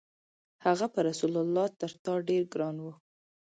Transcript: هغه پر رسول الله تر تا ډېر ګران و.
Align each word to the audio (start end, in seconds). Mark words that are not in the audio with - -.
هغه 0.65 0.85
پر 0.93 1.01
رسول 1.09 1.33
الله 1.43 1.65
تر 1.79 1.91
تا 2.03 2.13
ډېر 2.29 2.43
ګران 2.53 2.77
و. 2.81 2.85